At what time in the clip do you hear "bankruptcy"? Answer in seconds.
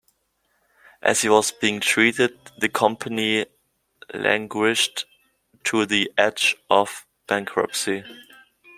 7.27-8.03